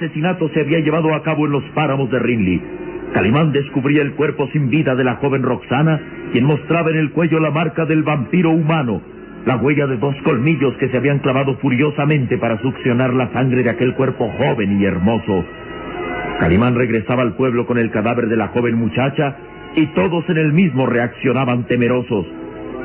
Asesinato 0.00 0.48
se 0.54 0.60
había 0.60 0.78
llevado 0.78 1.14
a 1.14 1.22
cabo 1.22 1.44
en 1.44 1.52
los 1.52 1.64
páramos 1.74 2.10
de 2.10 2.18
Rinley. 2.18 2.60
Calimán 3.12 3.52
descubría 3.52 4.02
el 4.02 4.12
cuerpo 4.12 4.48
sin 4.52 4.70
vida 4.70 4.94
de 4.94 5.04
la 5.04 5.16
joven 5.16 5.42
Roxana, 5.42 6.00
quien 6.32 6.46
mostraba 6.46 6.90
en 6.90 6.96
el 6.96 7.10
cuello 7.10 7.38
la 7.38 7.50
marca 7.50 7.84
del 7.84 8.02
vampiro 8.02 8.50
humano, 8.50 9.02
la 9.44 9.56
huella 9.56 9.86
de 9.86 9.98
dos 9.98 10.14
colmillos 10.24 10.74
que 10.78 10.88
se 10.88 10.96
habían 10.96 11.18
clavado 11.18 11.56
furiosamente 11.58 12.38
para 12.38 12.60
succionar 12.62 13.12
la 13.12 13.30
sangre 13.32 13.62
de 13.62 13.70
aquel 13.70 13.94
cuerpo 13.94 14.30
joven 14.38 14.80
y 14.80 14.84
hermoso. 14.84 15.44
Calimán 16.38 16.76
regresaba 16.76 17.22
al 17.22 17.34
pueblo 17.34 17.66
con 17.66 17.76
el 17.76 17.90
cadáver 17.90 18.28
de 18.28 18.36
la 18.36 18.48
joven 18.48 18.76
muchacha 18.76 19.36
y 19.76 19.86
todos 19.88 20.24
en 20.28 20.38
el 20.38 20.52
mismo 20.52 20.86
reaccionaban 20.86 21.64
temerosos. 21.66 22.26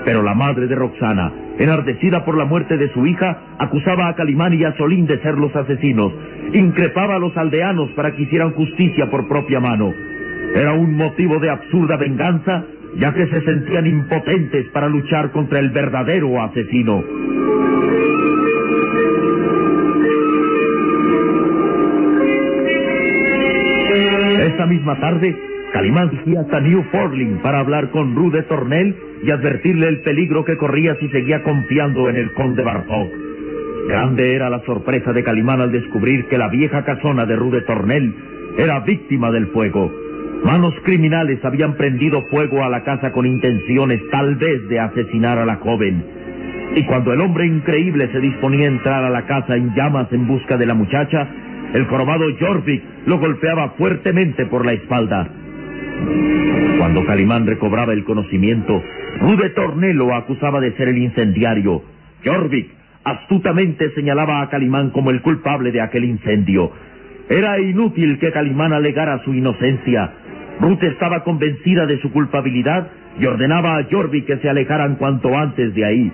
Pero 0.03 0.21
la 0.21 0.33
madre 0.33 0.67
de 0.67 0.75
Roxana, 0.75 1.31
enardecida 1.59 2.25
por 2.25 2.37
la 2.37 2.45
muerte 2.45 2.77
de 2.77 2.91
su 2.93 3.05
hija, 3.05 3.55
acusaba 3.59 4.09
a 4.09 4.15
Calimán 4.15 4.53
y 4.53 4.63
a 4.63 4.75
Solín 4.77 5.05
de 5.05 5.19
ser 5.21 5.37
los 5.37 5.55
asesinos. 5.55 6.11
Increpaba 6.53 7.15
a 7.15 7.19
los 7.19 7.35
aldeanos 7.37 7.91
para 7.91 8.15
que 8.15 8.23
hicieran 8.23 8.51
justicia 8.53 9.09
por 9.09 9.27
propia 9.27 9.59
mano. 9.59 9.93
Era 10.55 10.73
un 10.73 10.95
motivo 10.95 11.39
de 11.39 11.49
absurda 11.49 11.97
venganza, 11.97 12.63
ya 12.97 13.13
que 13.13 13.27
se 13.27 13.41
sentían 13.41 13.87
impotentes 13.87 14.67
para 14.69 14.87
luchar 14.87 15.31
contra 15.31 15.59
el 15.59 15.69
verdadero 15.69 16.41
asesino. 16.41 17.03
Esa 24.39 24.65
misma 24.65 24.99
tarde, 24.99 25.54
Calimán 25.75 26.09
fue 26.23 26.37
hasta 26.37 26.61
New 26.61 26.83
Forling 26.89 27.41
para 27.41 27.59
hablar 27.59 27.91
con 27.91 28.15
Rude 28.15 28.43
Tornel 28.43 28.95
y 29.21 29.29
advertirle 29.29 29.89
el 29.89 29.99
peligro 30.03 30.45
que 30.45 30.55
corría 30.55 30.95
si 31.01 31.09
seguía 31.09 31.43
confiando 31.43 32.07
en 32.07 32.15
el 32.15 32.31
conde 32.33 32.63
Bartok. 32.63 33.09
Grande 33.89 34.33
era 34.33 34.49
la 34.49 34.63
sorpresa 34.63 35.11
de 35.11 35.21
Calimán 35.21 35.59
al 35.59 35.73
descubrir 35.73 36.27
que 36.27 36.37
la 36.37 36.47
vieja 36.47 36.85
casona 36.85 37.25
de 37.25 37.35
Rude 37.35 37.63
Tornel 37.63 38.15
era 38.57 38.79
víctima 38.79 39.31
del 39.31 39.47
fuego. 39.47 39.91
Manos 40.45 40.73
criminales 40.85 41.43
habían 41.43 41.75
prendido 41.75 42.21
fuego 42.27 42.63
a 42.63 42.69
la 42.69 42.85
casa 42.85 43.11
con 43.11 43.25
intenciones 43.25 43.99
tal 44.11 44.37
vez 44.37 44.69
de 44.69 44.79
asesinar 44.79 45.39
a 45.39 45.45
la 45.45 45.57
joven. 45.57 46.05
Y 46.77 46.85
cuando 46.85 47.11
el 47.11 47.19
hombre 47.19 47.47
increíble 47.47 48.09
se 48.13 48.21
disponía 48.21 48.63
a 48.63 48.71
entrar 48.71 49.03
a 49.03 49.09
la 49.09 49.25
casa 49.25 49.57
en 49.57 49.75
llamas 49.75 50.07
en 50.13 50.25
busca 50.25 50.55
de 50.55 50.67
la 50.67 50.73
muchacha, 50.73 51.27
el 51.73 51.85
jorobado 51.87 52.27
Jorvik 52.39 52.81
lo 53.07 53.19
golpeaba 53.19 53.71
fuertemente 53.71 54.45
por 54.45 54.65
la 54.65 54.71
espalda. 54.71 55.29
Cuando 56.77 57.05
Calimán 57.05 57.47
recobraba 57.47 57.93
el 57.93 58.03
conocimiento, 58.03 58.81
Rude 59.19 59.49
Tornel 59.51 59.95
lo 59.95 60.13
acusaba 60.13 60.59
de 60.59 60.73
ser 60.73 60.89
el 60.89 60.97
incendiario. 60.97 61.81
Jorvik 62.23 62.69
astutamente 63.03 63.91
señalaba 63.95 64.41
a 64.41 64.49
Calimán 64.49 64.89
como 64.89 65.11
el 65.11 65.21
culpable 65.21 65.71
de 65.71 65.81
aquel 65.81 66.05
incendio. 66.05 66.71
Era 67.29 67.59
inútil 67.59 68.19
que 68.19 68.31
Calimán 68.31 68.73
alegara 68.73 69.23
su 69.23 69.33
inocencia. 69.33 70.11
Ruth 70.59 70.83
estaba 70.83 71.23
convencida 71.23 71.85
de 71.85 71.99
su 72.01 72.11
culpabilidad 72.11 72.87
y 73.19 73.25
ordenaba 73.25 73.77
a 73.77 73.83
Jorvik 73.89 74.25
que 74.25 74.37
se 74.37 74.49
alejaran 74.49 74.95
cuanto 74.95 75.35
antes 75.35 75.73
de 75.73 75.85
ahí. 75.85 76.11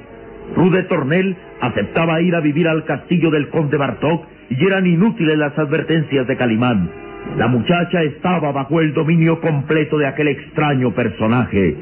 Rude 0.56 0.84
Tornel 0.84 1.36
aceptaba 1.60 2.22
ir 2.22 2.36
a 2.36 2.42
vivir 2.42 2.68
al 2.68 2.86
castillo 2.86 3.30
del 3.30 3.50
conde 3.50 3.78
Bartok 3.78 4.26
y 4.50 4.66
eran 4.66 4.86
inútiles 4.86 5.38
las 5.38 5.58
advertencias 5.58 6.28
de 6.28 6.38
Calimán. 6.38 6.90
La 7.38 7.48
muchacha 7.48 8.04
estaba 8.04 8.52
bajo 8.52 8.82
el 8.82 8.94
dominio 8.94 9.40
completo 9.40 9.98
de 9.98 10.08
aquel 10.08 10.28
extraño 10.28 10.92
personaje, 10.92 11.76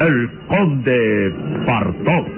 el 0.00 0.30
conde 0.46 1.32
Bartok. 1.66 2.28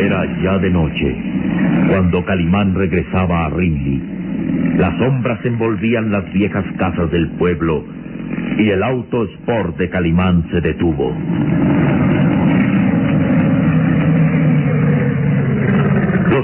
Era 0.00 0.42
ya 0.42 0.58
de 0.58 0.70
noche, 0.70 1.16
cuando 1.88 2.24
Calimán 2.24 2.74
regresaba 2.74 3.46
a 3.46 3.50
Rinley. 3.50 4.76
Las 4.76 4.98
sombras 4.98 5.44
envolvían 5.44 6.10
las 6.10 6.30
viejas 6.32 6.64
casas 6.76 7.10
del 7.10 7.30
pueblo 7.32 7.84
y 8.58 8.70
el 8.70 8.82
auto 8.82 9.24
sport 9.24 9.76
de 9.76 9.88
Calimán 9.88 10.48
se 10.50 10.60
detuvo. 10.60 11.14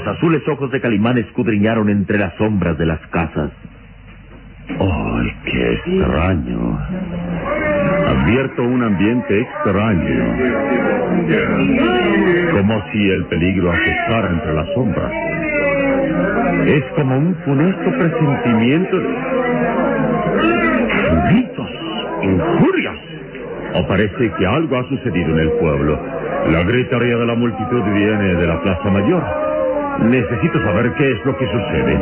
Azules 0.07 0.47
ojos 0.47 0.71
de 0.71 0.81
Calimán 0.81 1.17
escudriñaron 1.17 1.89
entre 1.89 2.17
las 2.17 2.33
sombras 2.35 2.77
de 2.77 2.85
las 2.85 2.99
casas. 3.07 3.51
¡Ay, 4.69 5.33
qué 5.45 5.73
extraño! 5.73 6.79
Advierto 8.07 8.63
un 8.63 8.83
ambiente 8.83 9.39
extraño. 9.39 10.35
Como 12.51 12.83
si 12.91 13.09
el 13.09 13.25
peligro 13.25 13.71
acechara 13.71 14.29
entre 14.29 14.53
las 14.53 14.67
sombras. 14.73 15.11
Es 16.65 16.83
como 16.95 17.17
un 17.17 17.35
funesto 17.45 17.91
presentimiento 17.97 18.97
de... 18.97 19.07
gritos, 21.29 21.69
injurias. 22.23 22.95
O 23.75 23.87
parece 23.87 24.31
que 24.37 24.45
algo 24.45 24.77
ha 24.77 24.89
sucedido 24.89 25.31
en 25.31 25.39
el 25.39 25.51
pueblo. 25.51 25.99
La 26.51 26.63
gritería 26.63 27.17
de 27.17 27.25
la 27.25 27.35
multitud 27.35 27.83
viene 27.93 28.35
de 28.35 28.47
la 28.47 28.61
Plaza 28.61 28.89
Mayor. 28.89 29.46
Necesito 30.03 30.59
saber 30.63 30.93
qué 30.93 31.11
es 31.11 31.25
lo 31.25 31.37
que 31.37 31.45
sucede. 31.45 31.99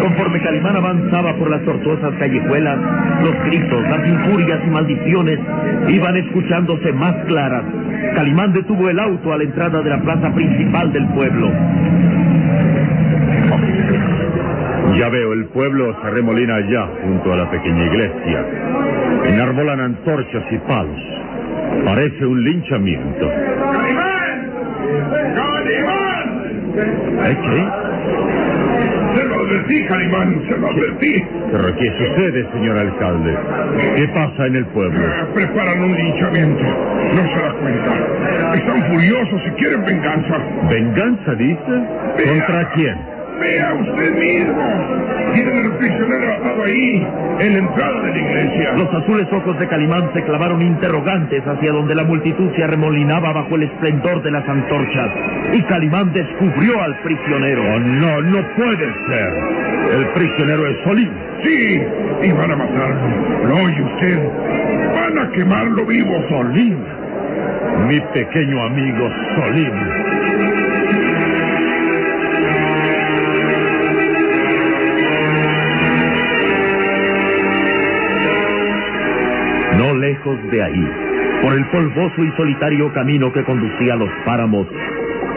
Conforme 0.00 0.40
Calimán 0.42 0.76
avanzaba 0.76 1.36
por 1.36 1.50
las 1.50 1.64
tortuosas 1.64 2.14
callejuelas, 2.18 2.78
los 3.22 3.34
gritos, 3.46 3.82
las 3.88 4.08
injurias 4.08 4.60
y 4.66 4.70
maldiciones 4.70 5.38
iban 5.88 6.16
escuchándose 6.16 6.92
más 6.92 7.14
claras. 7.26 7.64
Calimán 8.14 8.52
detuvo 8.52 8.88
el 8.88 8.98
auto 9.00 9.32
a 9.32 9.38
la 9.38 9.44
entrada 9.44 9.82
de 9.82 9.90
la 9.90 10.00
plaza 10.00 10.32
principal 10.34 10.92
del 10.92 11.06
pueblo. 11.08 11.50
Ya 14.96 15.08
veo, 15.08 15.32
el 15.32 15.46
pueblo 15.46 15.96
se 16.02 16.10
remolina 16.10 16.56
allá, 16.56 16.88
junto 17.02 17.32
a 17.32 17.36
la 17.36 17.50
pequeña 17.50 17.84
iglesia. 17.86 18.46
Enarbolan 19.24 19.80
antorchas 19.80 20.44
y 20.50 20.58
palos. 20.58 21.00
Parece 21.84 22.26
un 22.26 22.42
linchamiento. 22.44 23.30
¡Calimán! 23.72 24.50
¡Calimán! 25.36 26.20
¿Eh, 27.24 27.38
qué? 27.44 27.90
Se 29.16 29.24
lo 29.26 29.34
advertí, 29.40 29.84
Calimán, 29.86 30.42
se 30.48 30.56
lo 30.56 30.68
advertí. 30.68 31.24
¿Pero 31.52 31.76
qué 31.76 31.86
sucede, 31.98 32.48
señor 32.52 32.78
alcalde? 32.78 33.36
¿Qué 33.96 34.08
pasa 34.08 34.46
en 34.46 34.56
el 34.56 34.66
pueblo? 34.66 35.00
Eh, 35.00 35.26
preparan 35.34 35.82
un 35.82 35.94
linchamiento. 35.94 36.62
No 36.62 37.22
se 37.22 37.42
da 37.42 37.52
cuenta. 37.60 38.54
Están 38.54 38.82
furiosos 38.92 39.40
y 39.46 39.50
quieren 39.60 39.84
venganza. 39.84 40.38
¿Venganza, 40.70 41.34
dice? 41.34 42.28
¿Contra 42.28 42.70
quién? 42.74 43.19
Vea 43.40 43.74
usted 43.74 44.14
mismo. 44.16 45.00
Tienen 45.32 45.56
el 45.64 45.72
prisionero 45.78 46.32
atado 46.34 46.62
ahí, 46.64 47.06
en 47.40 47.52
la 47.52 47.58
entrada 47.58 48.02
de 48.02 48.10
la 48.10 48.18
iglesia. 48.18 48.72
Los 48.72 48.92
azules 48.92 49.26
ojos 49.32 49.58
de 49.58 49.68
Calimán 49.68 50.10
se 50.14 50.22
clavaron 50.24 50.60
interrogantes 50.60 51.42
hacia 51.46 51.72
donde 51.72 51.94
la 51.94 52.04
multitud 52.04 52.50
se 52.56 52.64
arremolinaba 52.64 53.32
bajo 53.32 53.54
el 53.54 53.62
esplendor 53.62 54.22
de 54.22 54.30
las 54.30 54.46
antorchas. 54.48 55.08
Y 55.54 55.62
Calimán 55.62 56.12
descubrió 56.12 56.82
al 56.82 56.98
prisionero. 57.02 57.62
Oh, 57.62 57.78
no, 57.78 58.20
no 58.22 58.46
puede 58.56 58.84
ser. 59.08 59.32
El 59.96 60.06
prisionero 60.14 60.66
es 60.66 60.76
Solín. 60.84 61.10
Sí, 61.42 61.80
y 62.22 62.32
van 62.32 62.50
a 62.50 62.56
matarlo. 62.56 63.48
¿Lo 63.48 63.54
oye 63.54 63.82
usted? 63.82 64.18
Van 64.94 65.18
a 65.18 65.30
quemarlo 65.32 65.86
vivo. 65.86 66.12
Solín. 66.28 66.76
Mi 67.88 68.00
pequeño 68.12 68.62
amigo 68.64 69.08
Solín. 69.36 69.99
Lejos 80.10 80.38
de 80.50 80.62
ahí, 80.62 80.88
por 81.40 81.52
el 81.54 81.64
polvoso 81.66 82.24
y 82.24 82.32
solitario 82.36 82.92
camino 82.92 83.32
que 83.32 83.44
conducía 83.44 83.94
a 83.94 83.96
los 83.96 84.10
páramos, 84.24 84.66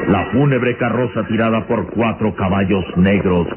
la 0.07 0.25
fúnebre 0.31 0.75
carroza 0.77 1.25
tirada 1.27 1.65
por 1.67 1.91
cuatro 1.91 2.33
caballos 2.35 2.83
negros 2.97 3.47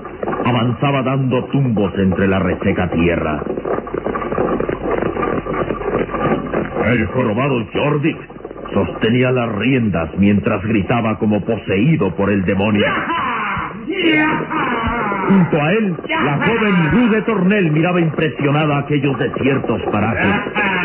avanzaba 0.44 1.02
dando 1.02 1.44
tumbos 1.46 1.92
entre 1.96 2.28
la 2.28 2.38
reseca 2.38 2.90
tierra. 2.90 3.42
El 6.84 7.06
jorobado 7.06 7.66
Jorvik 7.72 8.19
sostenía 8.74 9.30
las 9.30 9.52
riendas 9.56 10.10
mientras 10.19 10.62
gritaba 10.64 11.19
como 11.19 11.40
poseído 11.44 12.14
por 12.14 12.30
el 12.30 12.44
demonio. 12.44 12.86
Junto 15.28 15.62
a 15.62 15.72
él, 15.72 15.96
la 16.08 16.46
joven 16.46 16.90
Rude 16.92 17.22
Tornel 17.22 17.72
miraba 17.72 18.00
impresionada 18.00 18.78
aquellos 18.78 19.19
desiertos 19.19 19.80
parajes. 19.90 20.75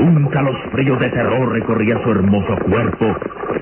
Un 0.00 0.26
calosfrío 0.28 0.96
de 0.96 1.10
terror 1.10 1.52
recorría 1.52 2.02
su 2.02 2.10
hermoso 2.10 2.56
cuerpo 2.64 3.16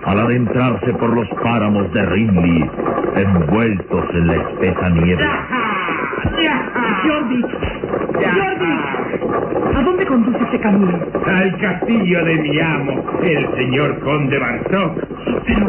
al 0.05 0.21
adentrarse 0.21 0.93
por 0.95 1.13
los 1.13 1.29
páramos 1.43 1.93
de 1.93 2.07
Rinley, 2.07 2.71
envueltos 3.17 4.05
en 4.15 4.27
la 4.29 4.35
espesa 4.37 4.89
nieve. 4.91 5.25
Jordi, 7.05 7.43
Jordi, 8.13 8.73
¿a 9.75 9.83
dónde 9.83 10.07
conduce 10.07 10.39
este 10.45 10.61
camino? 10.61 10.99
Al 11.27 11.59
castillo 11.59 12.25
de 12.25 12.37
mi 12.37 12.61
amo, 12.61 13.05
el 13.23 13.59
señor 13.59 13.99
conde 14.01 14.39
Bartok. 14.39 14.99
Pero 15.47 15.67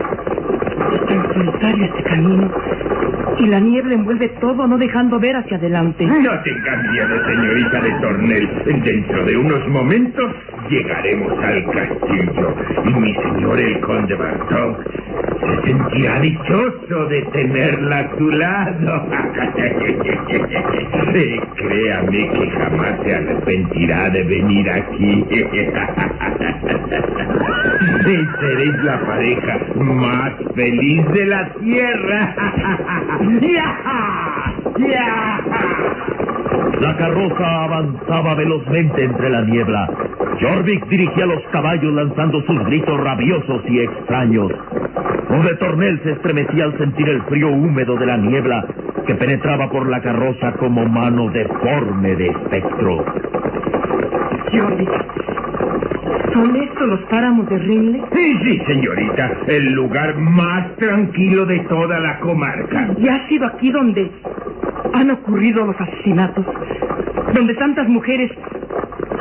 es 0.94 1.06
tan 1.08 1.34
solitario 1.34 1.86
este 1.86 2.04
camino 2.04 2.52
y 3.40 3.48
la 3.48 3.60
niebla 3.60 3.94
envuelve 3.94 4.28
todo, 4.42 4.68
no 4.68 4.78
dejando 4.78 5.20
ver 5.20 5.36
hacia 5.36 5.58
adelante. 5.58 6.06
No 6.06 6.42
tengan 6.44 6.92
miedo, 6.92 7.30
señorita 7.30 7.80
de 7.80 7.92
Tornel. 8.02 8.50
Dentro 8.84 9.26
de 9.26 9.38
unos 9.38 9.68
momentos 9.70 10.36
llegaremos 10.70 11.34
al 11.44 11.66
castillo 11.72 12.56
y 12.86 12.94
mi 12.94 13.14
señor 13.16 13.60
el 13.60 13.80
conde 13.82 14.16
Bartok 14.16 14.78
se 15.40 15.62
sentirá 15.66 16.20
dichoso 16.20 17.06
de 17.10 17.22
tenerla 17.34 18.00
a 18.00 18.18
su 18.18 18.30
lado. 18.30 19.08
Créame 21.56 22.30
que 22.30 22.52
jamás 22.52 22.94
se 23.06 23.16
arrepentirá 23.16 24.10
de 24.10 24.24
venir 24.24 24.70
aquí. 24.70 25.26
Seréis 28.40 28.84
la 28.84 29.00
pareja 29.06 29.60
más 29.76 30.34
feliz 30.56 31.06
de 31.14 31.26
la 31.26 31.54
tierra. 31.54 32.36
La 36.82 36.96
carroza 36.96 37.64
avanzaba 37.64 38.36
velozmente 38.36 39.04
entre 39.04 39.30
la 39.30 39.42
niebla. 39.42 39.90
Jorvik 40.42 40.88
dirigía 40.88 41.26
los 41.26 41.44
caballos 41.52 41.94
lanzando 41.94 42.42
sus 42.44 42.64
gritos 42.66 43.00
rabiosos 43.00 43.62
y 43.68 43.80
extraños. 43.80 44.52
Rude 45.30 45.56
Tornel 45.56 46.00
se 46.04 46.12
estremecía 46.12 46.64
al 46.64 46.78
sentir 46.78 47.10
el 47.10 47.22
frío 47.24 47.50
húmedo 47.50 47.98
de 47.98 48.06
la 48.06 48.18
niebla 48.18 48.66
que 49.06 49.16
penetraba 49.16 49.70
por 49.70 49.90
la 49.90 50.02
carroza 50.02 50.54
como 50.54 50.86
mano 50.86 51.30
deforme 51.30 52.16
de 52.16 52.28
espectro. 52.28 53.06
Jordi, 54.52 54.88
¿son 56.34 56.56
estos 56.56 56.88
los 56.88 57.02
páramos 57.10 57.50
de 57.50 57.58
Rinley? 57.58 58.02
Sí, 58.14 58.40
sí, 58.44 58.62
señorita, 58.66 59.32
el 59.48 59.74
lugar 59.74 60.18
más 60.18 60.76
tranquilo 60.78 61.46
de 61.46 61.60
toda 61.62 62.00
la 62.00 62.20
comarca. 62.20 62.94
¿Y 62.98 63.10
ha 63.10 63.28
sido 63.28 63.46
aquí 63.46 63.72
donde 63.72 64.10
han 64.94 65.12
ocurrido 65.12 65.66
los 65.66 65.76
asesinatos? 65.80 66.46
Donde 67.34 67.54
tantas 67.56 67.88
mujeres 67.88 68.32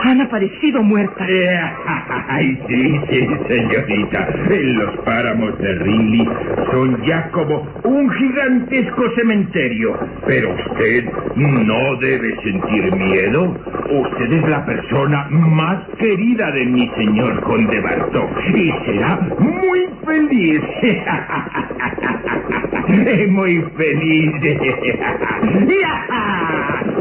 han 0.02 0.20
aparecido 0.20 0.82
muertas. 0.82 1.28
Eh, 1.30 1.56
Ay, 2.28 2.58
sí, 2.68 3.00
sí, 3.10 3.26
señorita. 3.48 4.28
Los 4.48 4.96
páramos 5.04 5.58
de 5.58 5.74
Rinley 5.74 6.28
son 6.70 7.02
ya 7.06 7.28
como 7.30 7.66
un 7.84 8.10
gigantesco 8.12 9.04
cementerio. 9.16 9.98
Pero 10.26 10.54
usted 10.54 11.04
no 11.36 11.96
debe 12.00 12.28
sentir 12.42 12.92
miedo. 12.94 13.56
Usted 13.90 14.32
es 14.32 14.48
la 14.48 14.64
persona 14.66 15.26
más 15.30 15.82
querida 15.98 16.50
de 16.52 16.66
mi 16.66 16.88
señor 16.98 17.40
conde 17.42 17.80
Bartok 17.80 18.30
y 18.54 18.70
será 18.86 19.16
muy 19.38 19.86
feliz. 20.04 20.60
muy 23.28 23.64
feliz. 23.76 24.32
¡Ya! 25.68 26.06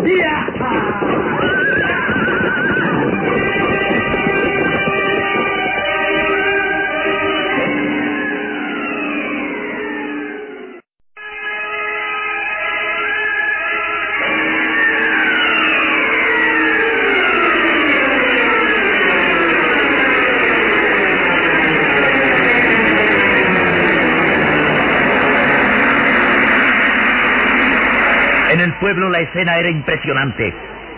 ¡Ya! 0.06 0.34
Pueblo 28.88 29.10
la 29.10 29.20
escena 29.20 29.58
era 29.58 29.70
impresionante. 29.70 30.54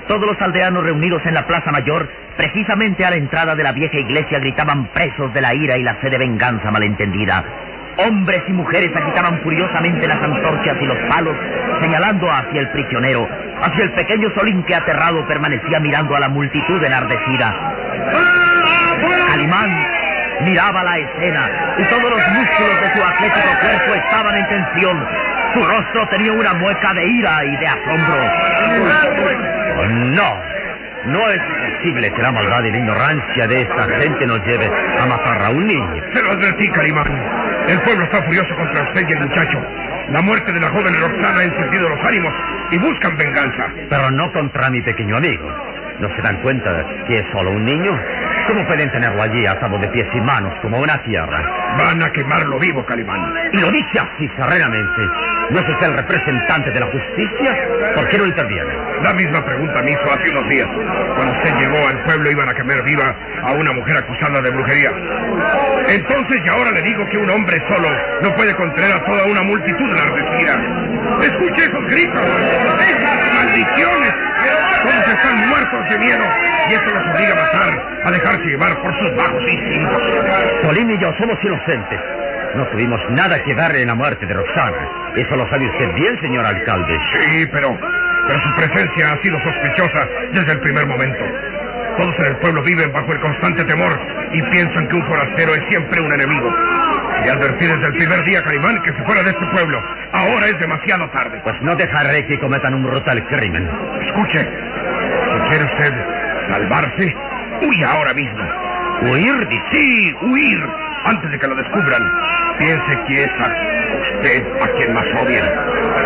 Todos 0.07 0.23
los 0.23 0.39
aldeanos 0.39 0.83
reunidos 0.83 1.23
en 1.25 1.33
la 1.33 1.47
Plaza 1.47 1.71
Mayor, 1.71 2.07
precisamente 2.37 3.03
a 3.03 3.09
la 3.09 3.15
entrada 3.15 3.55
de 3.55 3.63
la 3.63 3.71
vieja 3.71 3.97
iglesia, 3.97 4.37
gritaban 4.37 4.93
presos 4.93 5.33
de 5.33 5.41
la 5.41 5.55
ira 5.55 5.75
y 5.75 5.81
la 5.81 5.99
sed 5.99 6.11
de 6.11 6.19
venganza 6.19 6.69
malentendida. 6.69 7.43
Hombres 7.97 8.43
y 8.47 8.53
mujeres 8.53 8.91
agitaban 8.93 9.41
furiosamente 9.41 10.07
las 10.07 10.17
antorchas 10.17 10.75
y 10.79 10.85
los 10.85 10.97
palos, 11.09 11.35
señalando 11.81 12.29
hacia 12.29 12.61
el 12.61 12.69
prisionero, 12.69 13.27
hacia 13.59 13.85
el 13.85 13.91
pequeño 13.93 14.29
Solín 14.37 14.61
que 14.65 14.75
aterrado 14.75 15.27
permanecía 15.27 15.79
mirando 15.79 16.15
a 16.15 16.19
la 16.19 16.29
multitud 16.29 16.83
enardecida. 16.83 17.75
Calimán 19.29 19.87
miraba 20.45 20.83
la 20.83 20.95
escena 20.95 21.75
y 21.79 21.83
todos 21.85 22.03
los 22.03 22.27
músculos 22.27 22.81
de 22.81 22.93
su 22.93 23.03
atlético 23.03 23.49
cuerpo 23.61 23.95
estaban 23.95 24.35
en 24.35 24.47
tensión. 24.47 25.28
Su 25.53 25.65
rostro 25.65 26.07
tenía 26.09 26.31
una 26.31 26.53
mueca 26.53 26.93
de 26.93 27.05
ira 27.05 27.43
y 27.45 27.57
de 27.57 27.67
asombro. 27.67 28.23
Oh, 29.77 29.87
no, 29.87 30.41
no 31.05 31.29
es 31.29 31.39
posible 31.79 32.11
que 32.11 32.21
la 32.21 32.31
maldad 32.31 32.63
y 32.63 32.71
la 32.71 32.77
ignorancia 32.77 33.47
de 33.47 33.61
esta 33.61 33.85
gente 33.99 34.27
nos 34.27 34.45
lleve 34.45 34.69
a 34.99 35.05
matar 35.05 35.41
a 35.41 35.49
un 35.49 35.65
niño. 35.65 36.03
Se 36.13 36.21
lo 36.21 36.31
advertí, 36.31 36.69
Calimán. 36.69 37.07
El 37.67 37.81
pueblo 37.81 38.03
está 38.03 38.21
furioso 38.23 38.55
contra 38.55 38.83
usted 38.83 39.07
y 39.07 39.11
el 39.13 39.27
muchacho. 39.27 39.59
La 40.09 40.21
muerte 40.21 40.51
de 40.51 40.59
la 40.59 40.69
joven 40.69 40.99
Roxana 40.99 41.39
ha 41.39 41.43
encendido 41.43 41.89
los 41.89 42.05
ánimos 42.05 42.33
y 42.71 42.77
buscan 42.79 43.15
venganza. 43.17 43.67
Pero 43.89 44.11
no 44.11 44.31
contra 44.33 44.69
mi 44.69 44.81
pequeño 44.81 45.17
amigo. 45.17 45.47
¿No 45.99 46.07
se 46.15 46.21
dan 46.21 46.41
cuenta 46.41 46.85
que 47.07 47.17
es 47.19 47.25
solo 47.33 47.51
un 47.51 47.65
niño? 47.65 47.91
¿Cómo 48.47 48.65
pueden 48.65 48.89
tenerlo 48.91 49.21
allí 49.21 49.45
atado 49.45 49.77
de 49.77 49.87
pies 49.89 50.07
y 50.13 50.21
manos 50.21 50.53
como 50.61 50.79
una 50.79 50.97
tierra? 51.03 51.41
Van 51.77 52.01
a 52.01 52.09
quemarlo 52.09 52.57
vivo, 52.57 52.83
Calimán. 52.85 53.33
Y 53.51 53.59
lo 53.59 53.69
dice 53.69 53.99
así 53.99 54.27
serenamente. 54.35 55.01
¿No 55.49 55.59
es 55.59 55.67
usted 55.67 55.87
el 55.87 55.97
representante 55.97 56.71
de 56.71 56.79
la 56.79 56.85
justicia? 56.85 57.57
¿Por 57.95 58.07
qué 58.09 58.17
no 58.19 58.27
interviene? 58.27 58.71
La 59.03 59.13
misma 59.13 59.43
pregunta 59.43 59.81
me 59.81 59.91
hizo 59.91 60.13
hace 60.13 60.29
unos 60.29 60.47
días. 60.47 60.67
Cuando 61.15 61.33
usted 61.37 61.55
llegó 61.57 61.87
al 61.87 62.03
pueblo 62.03 62.29
iban 62.29 62.49
a 62.49 62.53
quemar 62.53 62.83
viva 62.83 63.15
a 63.43 63.53
una 63.53 63.73
mujer 63.73 63.97
acusada 63.97 64.41
de 64.41 64.49
brujería. 64.51 64.91
Entonces 65.87 66.41
y 66.45 66.49
ahora 66.49 66.71
le 66.71 66.83
digo 66.83 67.03
que 67.09 67.17
un 67.17 67.29
hombre 67.31 67.57
solo 67.67 67.89
no 68.21 68.35
puede 68.35 68.55
contener 68.55 68.91
a 68.91 69.03
toda 69.05 69.25
una 69.25 69.41
multitud 69.41 69.89
enardecida. 69.89 70.61
Escuche 71.23 71.63
esos 71.63 71.85
gritos, 71.87 72.21
esas 72.79 73.33
maldiciones. 73.33 74.13
Todos 74.83 75.07
están 75.17 75.49
muertos 75.49 75.89
de 75.89 75.97
miedo 75.97 76.25
y 76.69 76.73
esto 76.73 76.89
los 76.91 77.15
obliga 77.15 77.33
a 77.33 77.35
matar, 77.35 78.01
a 78.05 78.11
dejarse 78.11 78.45
llevar 78.45 78.81
por 78.81 78.93
sus 78.99 79.15
bajos 79.15 79.41
instintos. 79.47 80.01
Solín 80.63 80.91
y 80.91 80.97
yo 80.99 81.11
somos 81.19 81.37
inocentes. 81.43 82.18
No 82.55 82.65
tuvimos 82.67 82.99
nada 83.11 83.41
que 83.43 83.53
dar 83.53 83.75
en 83.75 83.87
la 83.87 83.95
muerte 83.95 84.25
de 84.25 84.33
Roxana. 84.33 84.77
Eso 85.15 85.35
lo 85.35 85.49
sabe 85.49 85.67
usted 85.67 85.93
bien, 85.95 86.19
señor 86.21 86.45
alcalde. 86.45 86.97
Sí, 87.13 87.47
pero, 87.51 87.77
pero 88.27 88.39
su 88.43 88.55
presencia 88.55 89.11
ha 89.11 89.21
sido 89.21 89.37
sospechosa 89.39 90.07
desde 90.33 90.51
el 90.53 90.59
primer 90.61 90.87
momento. 90.87 91.19
Todos 91.97 92.13
en 92.19 92.25
el 92.25 92.37
pueblo 92.37 92.63
viven 92.63 92.91
bajo 92.93 93.11
el 93.11 93.19
constante 93.19 93.63
temor 93.65 93.99
y 94.33 94.41
piensan 94.43 94.87
que 94.87 94.95
un 94.95 95.05
forastero 95.07 95.53
es 95.53 95.61
siempre 95.69 95.99
un 96.01 96.11
enemigo. 96.11 96.49
Y 97.25 97.29
advertí 97.29 97.67
desde 97.67 97.87
el 97.87 97.93
primer 97.93 98.23
día, 98.23 98.41
Calimán, 98.43 98.81
que 98.81 98.93
se 98.93 99.03
fuera 99.03 99.23
de 99.23 99.29
este 99.31 99.45
pueblo. 99.47 99.81
Ahora 100.13 100.47
es 100.47 100.59
demasiado 100.59 101.09
tarde. 101.11 101.39
Pues 101.43 101.55
no 101.61 101.75
dejaré 101.75 102.25
que 102.27 102.39
cometan 102.39 102.73
un 102.73 102.83
brutal 102.83 103.25
crimen. 103.27 103.69
Escuche, 104.07 104.39
si 104.39 105.49
quiere 105.49 105.65
usted 105.65 105.93
salvarse, 106.49 107.15
huya 107.61 107.91
ahora 107.91 108.13
mismo. 108.13 108.43
¿Huir? 109.01 109.47
Sí, 109.71 110.13
huir, 110.21 110.59
antes 111.05 111.31
de 111.31 111.39
que 111.39 111.47
lo 111.47 111.55
descubran. 111.55 112.03
Piense 112.59 113.03
que 113.07 113.23
es 113.23 113.29
a 113.39 113.69
usted 113.99 114.43
a 114.61 114.67
quien 114.77 114.93
más 114.93 115.05
odian. 115.21 115.45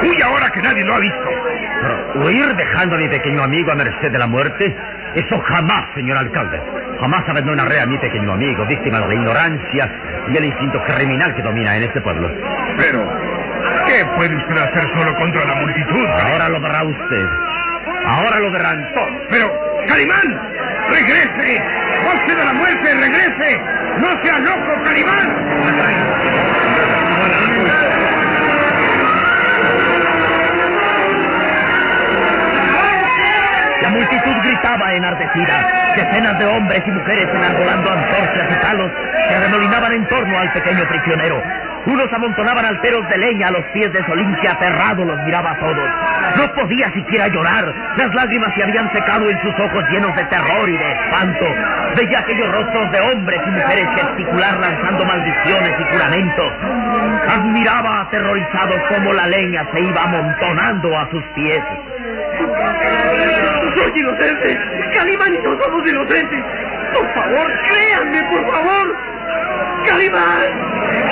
Huya 0.03 0.25
ahora 0.25 0.49
que 0.51 0.61
nadie 0.61 0.83
lo 0.85 0.93
ha 0.95 0.99
visto. 0.99 1.29
Pero 1.81 2.25
huir 2.25 2.55
dejando 2.55 2.95
a 2.95 2.99
mi 2.99 3.09
pequeño 3.09 3.43
amigo 3.43 3.71
a 3.71 3.75
merced 3.75 4.11
de 4.11 4.19
la 4.19 4.27
muerte, 4.27 4.75
eso 5.15 5.39
jamás, 5.47 5.83
señor 5.95 6.17
alcalde. 6.17 6.61
Jamás 7.01 7.21
abandonaré 7.27 7.81
a 7.81 7.85
mi 7.85 7.97
pequeño 7.97 8.33
amigo, 8.33 8.65
víctima 8.65 8.99
de 9.01 9.07
la 9.07 9.13
ignorancia 9.13 9.91
y 10.31 10.37
el 10.37 10.45
instinto 10.45 10.81
criminal 10.85 11.35
que 11.35 11.41
domina 11.41 11.75
en 11.75 11.83
este 11.83 12.01
pueblo. 12.01 12.29
Pero, 12.77 13.03
¿qué 13.85 14.05
puede 14.15 14.35
usted 14.35 14.57
hacer 14.57 14.87
solo 14.95 15.13
contra 15.15 15.45
la 15.45 15.55
multitud? 15.55 16.05
Ahora 16.05 16.49
lo 16.49 16.61
verá 16.61 16.83
usted. 16.83 17.25
Ahora 18.05 18.39
lo 18.39 18.51
verán 18.51 18.93
todos. 18.93 19.09
Pero, 19.31 19.51
Calimán, 19.87 20.39
regrese. 20.89 21.63
José 22.03 22.35
de 22.35 22.45
la 22.45 22.53
muerte, 22.53 22.93
regrese. 22.93 23.61
No 23.99 24.23
sea 24.23 24.39
loco, 24.39 24.83
Calimán. 24.83 25.29
La 33.81 33.89
multitud 33.89 34.35
gritaba 34.43 34.93
enardecida. 34.93 35.93
Decenas 35.95 36.39
de 36.39 36.45
hombres 36.45 36.81
y 36.85 36.91
mujeres 36.91 37.27
enarbolando 37.33 37.91
antorchas 37.91 38.47
y 38.49 38.65
palos 38.65 38.91
se 39.27 39.35
arremolinaban 39.35 39.91
en 39.91 40.07
torno 40.07 40.39
al 40.39 40.51
pequeño 40.53 40.87
prisionero. 40.87 41.41
Unos 41.85 42.07
amontonaban 42.13 42.65
alteros 42.65 43.07
de 43.09 43.17
leña 43.17 43.49
a 43.49 43.51
los 43.51 43.65
pies 43.73 43.91
de 43.91 43.99
Solín 44.05 44.33
que 44.41 44.47
aterrado 44.47 45.03
los 45.03 45.21
miraba 45.25 45.51
a 45.51 45.59
todos. 45.59 45.89
No 46.37 46.53
podía 46.53 46.89
siquiera 46.93 47.27
llorar. 47.27 47.65
Las 47.97 48.13
lágrimas 48.15 48.53
se 48.55 48.63
habían 48.63 48.89
secado 48.93 49.29
en 49.29 49.37
sus 49.41 49.53
ojos 49.59 49.83
llenos 49.89 50.15
de 50.15 50.23
terror 50.25 50.69
y 50.69 50.77
de 50.77 50.91
espanto. 50.93 51.45
Veía 51.95 52.19
aquellos 52.19 52.51
rostros 52.51 52.91
de 52.91 52.99
hombres 53.01 53.39
y 53.45 53.51
mujeres 53.51 53.85
gesticular 53.95 54.59
lanzando 54.59 55.05
maldiciones 55.05 55.73
y 55.79 55.83
juramentos. 55.91 56.51
Admiraba 57.29 58.01
aterrorizado 58.01 58.75
cómo 58.89 59.13
la 59.13 59.27
leña 59.27 59.65
se 59.73 59.81
iba 59.81 60.01
amontonando 60.01 60.97
a 60.97 61.09
sus 61.11 61.23
pies. 61.35 61.61
Soy 63.75 63.99
inocente. 63.99 64.57
Calimán 64.93 65.33
y 65.33 65.43
yo 65.43 65.57
somos 65.61 65.87
inocentes. 65.87 66.39
Por 66.93 67.13
favor, 67.13 67.51
créanme, 67.67 68.23
por 68.23 68.51
favor. 68.51 68.95
Calimán. 69.85 70.49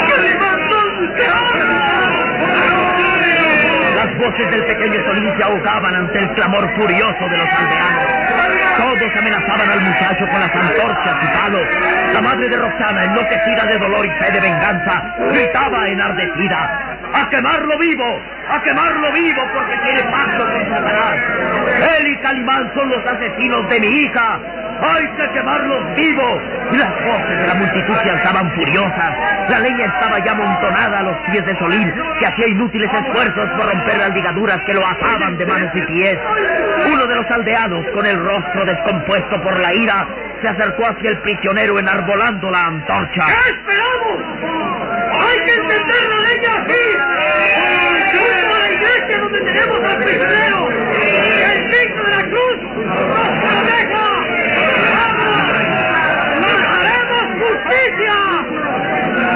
Calimán, 0.09 0.69
¿dónde 0.69 1.27
Las 3.95 4.17
voces 4.17 4.51
del 4.51 4.65
pequeño 4.65 5.05
Solín 5.05 5.37
se 5.37 5.43
ahogaban 5.43 5.95
ante 5.95 6.19
el 6.19 6.29
clamor 6.33 6.67
furioso 6.75 7.29
de 7.29 7.37
los 7.37 7.53
aldeanos. 7.53 8.40
Todos 8.77 9.11
amenazaban 9.17 9.69
al 9.69 9.81
muchacho 9.81 10.27
con 10.29 10.39
las 10.39 10.55
antorchas 10.55 11.17
y 11.23 11.27
palos. 11.37 11.67
La 12.13 12.21
madre 12.21 12.49
de 12.49 12.57
Roxana, 12.57 13.03
enloquecida 13.03 13.65
de 13.65 13.77
dolor 13.77 14.05
y 14.05 14.09
fe 14.23 14.31
de 14.31 14.39
venganza, 14.39 15.03
gritaba 15.31 15.87
enardecida. 15.87 16.97
¡A 17.13 17.29
quemarlo 17.29 17.77
vivo! 17.77 18.21
¡A 18.49 18.61
quemarlo 18.61 19.11
vivo 19.11 19.41
porque 19.53 19.77
tiene 19.83 20.03
pacto 20.03 20.45
con 20.45 20.69
Satanás! 20.69 21.15
Él 21.99 22.07
y 22.07 22.17
Calimán 22.17 22.71
son 22.75 22.89
los 22.89 23.05
asesinos 23.05 23.69
de 23.69 23.79
mi 23.79 23.87
hija. 23.87 24.39
¡Hay 24.81 25.07
que 25.15 25.29
quemarlos 25.33 25.95
vivos! 25.95 26.41
Y 26.71 26.77
las 26.77 26.89
voces 27.05 27.37
de 27.37 27.47
la 27.47 27.53
multitud 27.53 27.95
se 28.03 28.09
alzaban 28.09 28.51
furiosas. 28.55 29.11
La 29.49 29.59
leña 29.59 29.85
estaba 29.85 30.17
ya 30.23 30.31
amontonada 30.31 30.99
a 30.99 31.03
los 31.03 31.17
pies 31.29 31.45
de 31.45 31.57
Solín, 31.59 31.93
que 32.19 32.25
hacía 32.25 32.47
inútiles 32.47 32.89
esfuerzos 32.91 33.45
por 33.57 33.71
romper 33.71 33.97
las 33.97 34.09
ligaduras 34.11 34.57
que 34.65 34.73
lo 34.73 34.85
ataban 34.87 35.37
de 35.37 35.45
manos 35.45 35.69
y 35.75 35.81
pies. 35.93 36.17
Uno 36.91 37.05
de 37.05 37.15
los 37.15 37.25
aldeanos, 37.29 37.85
con 37.93 38.05
el 38.05 38.17
rostro 38.17 38.65
descompuesto 38.65 39.41
por 39.43 39.59
la 39.59 39.73
ira, 39.73 40.07
se 40.41 40.47
acercó 40.47 40.87
hacia 40.87 41.11
el 41.11 41.17
prisionero 41.19 41.77
enarbolando 41.77 42.49
la 42.49 42.65
antorcha. 42.65 43.25
¿Qué 43.27 43.51
esperamos? 43.51 44.17
¡Hay 45.13 45.39
que 45.45 45.53
encender 45.53 46.03
la 46.09 46.19
leña 46.27 46.51
aquí! 46.63 46.83
¡Junto 48.17 48.55
a 48.55 48.59
la 48.59 48.71
iglesia 48.71 49.19
donde 49.19 49.41
tenemos 49.41 49.89
al 49.89 49.97
prisionero! 49.99 50.69
¡El 50.71 51.73
signo 51.73 52.03
de 52.03 52.11
la 52.11 52.23
cruz 52.23 53.40
justicia! 57.91 58.13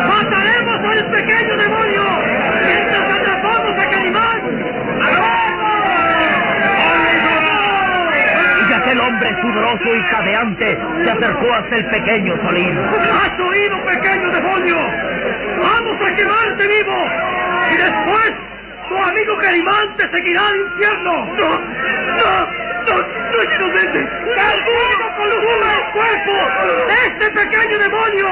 ¡Mataremos 0.08 0.92
al 0.92 1.12
pequeño 1.12 1.58
demonio! 1.58 2.04
¡Mientras 2.66 3.20
atrapamos 3.20 3.72
a 3.72 3.90
Calimán! 3.90 4.42
Y 8.70 8.74
aquel 8.74 9.00
hombre 9.00 9.30
sudoroso 9.42 9.96
y 9.96 10.04
cadeante 10.04 10.78
se 11.04 11.12
acercó 11.12 11.54
hasta 11.54 11.76
el 11.76 11.86
pequeño 11.88 12.36
Solín. 12.46 12.78
¡Has 12.78 13.40
oído, 13.40 13.86
pequeño 13.86 14.30
demonio! 14.32 14.78
¡Vamos 15.62 16.08
a 16.08 16.16
quemarte 16.16 16.68
vivo! 16.68 17.06
¡Y 17.72 17.78
después 17.78 18.34
tu 18.90 18.98
amigo 18.98 19.38
Calimán 19.42 19.96
te 19.98 20.10
seguirá 20.16 20.48
al 20.48 20.56
infierno! 20.56 21.26
¡No! 21.38 21.50
¡No! 21.50 22.66
¡No! 22.88 23.26
¡Alguno 24.38 25.06
consume 25.18 25.56
el 25.56 25.65
este 25.96 27.32
pequeño 27.32 27.78
demonio 27.80 28.28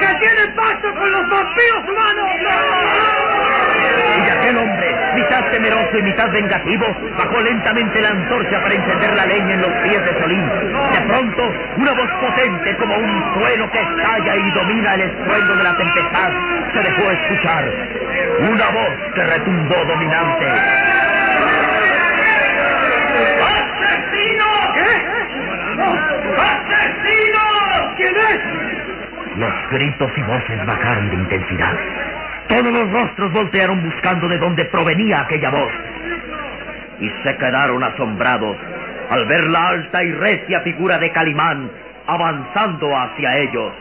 que 0.00 0.06
tiene 0.06 0.48
pacto 0.54 0.94
con 0.94 1.10
los 1.12 1.28
vampiros 1.28 1.84
humanos! 1.88 2.30
Y 4.16 4.30
aquel 4.30 4.56
hombre, 4.56 4.94
mitad 5.14 5.44
temeroso 5.50 5.98
y 5.98 6.02
mitad 6.02 6.30
vengativo, 6.30 6.86
bajó 7.18 7.40
lentamente 7.42 8.02
la 8.02 8.08
antorcha 8.08 8.62
para 8.62 8.74
encender 8.74 9.14
la 9.14 9.26
leña 9.26 9.54
en 9.54 9.62
los 9.62 9.72
pies 9.82 10.04
de 10.04 10.20
Solín. 10.20 10.48
De 10.90 11.00
pronto, 11.06 11.42
una 11.76 11.92
voz 11.92 12.10
potente 12.20 12.76
como 12.76 12.96
un 12.96 13.34
trueno 13.34 13.70
que 13.70 13.78
estalla 13.78 14.36
y 14.36 14.50
domina 14.52 14.94
el 14.94 15.00
estruendo 15.02 15.56
de 15.56 15.64
la 15.64 15.76
tempestad 15.76 16.32
se 16.74 16.82
dejó 16.82 17.10
escuchar. 17.10 17.64
Una 18.40 18.70
voz 18.70 18.90
que 19.14 19.24
retumbó 19.24 19.84
dominante. 19.84 20.46
¡Asesino! 23.40 24.44
¿Qué? 24.74 24.82
¡Asesino! 26.36 27.40
¿Quién 27.96 28.15
es? 28.15 28.15
Los 29.36 29.70
gritos 29.70 30.10
y 30.16 30.22
voces 30.22 30.66
bajaron 30.66 31.10
de 31.10 31.16
intensidad. 31.16 31.74
Todos 32.48 32.72
los 32.72 32.90
rostros 32.90 33.32
voltearon 33.32 33.82
buscando 33.82 34.28
de 34.28 34.38
dónde 34.38 34.64
provenía 34.66 35.20
aquella 35.20 35.50
voz. 35.50 35.72
Y 37.00 37.10
se 37.24 37.36
quedaron 37.36 37.82
asombrados 37.84 38.56
al 39.10 39.26
ver 39.26 39.46
la 39.48 39.68
alta 39.68 40.02
y 40.02 40.12
recia 40.12 40.60
figura 40.62 40.98
de 40.98 41.10
Calimán 41.10 41.70
avanzando 42.06 42.88
hacia 42.96 43.36
ellos. 43.36 43.72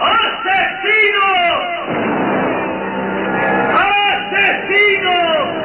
¡Asesino! 0.00 1.26
¡Asesino! 3.72 5.55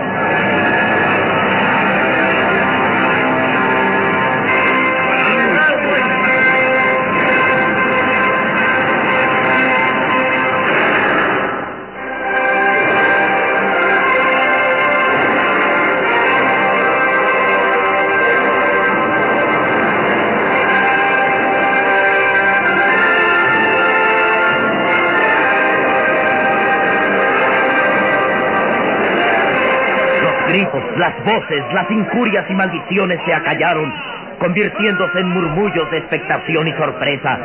Las 31.01 31.17
voces, 31.25 31.63
las 31.73 31.89
injurias 31.89 32.45
y 32.47 32.53
maldiciones 32.53 33.17
se 33.25 33.33
acallaron, 33.33 33.91
convirtiéndose 34.39 35.19
en 35.19 35.29
murmullos 35.29 35.89
de 35.89 35.97
expectación 35.97 36.67
y 36.67 36.71
sorpresa. 36.73 37.39